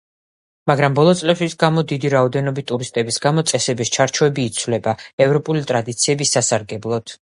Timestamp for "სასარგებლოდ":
6.39-7.19